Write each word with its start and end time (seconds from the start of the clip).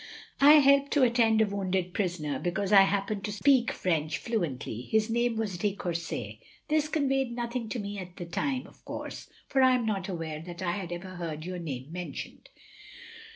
I 0.39 0.53
helped 0.53 0.89
to 0.93 1.03
attend 1.03 1.41
OF 1.41 1.49
GROSVENOR 1.49 1.61
SQUARE 1.61 1.71
221 1.71 1.75
a 1.77 1.79
wounded 1.79 1.93
prisoner, 1.93 2.39
because 2.39 2.73
I 2.73 2.81
happened 2.89 3.23
to 3.23 3.31
speak 3.31 3.71
French 3.71 4.17
fluently. 4.17 4.81
His 4.89 5.11
name 5.11 5.35
was 5.35 5.59
de 5.59 5.75
Courset. 5.75 6.39
This 6.69 6.87
conveyed 6.87 7.33
nothing 7.35 7.69
to 7.69 7.77
me 7.77 7.99
at 7.99 8.15
the 8.17 8.25
time, 8.25 8.65
of 8.65 8.83
course, 8.83 9.29
for 9.47 9.61
I 9.61 9.75
am 9.75 9.85
not 9.85 10.09
aware 10.09 10.41
that 10.41 10.63
I 10.63 10.71
had 10.71 10.91
ever 10.91 11.09
heard 11.17 11.41
yotir 11.43 11.61
name 11.61 11.91
mentioned. 11.91 12.49